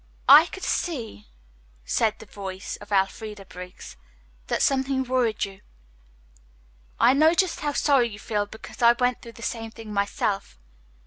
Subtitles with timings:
[0.27, 1.27] "I could see,"
[1.85, 3.97] said the voice of Elfreda Briggs,
[4.47, 5.61] "that something worried you.
[6.99, 10.57] I know just how sorry you feel, because I went through the same thing myself.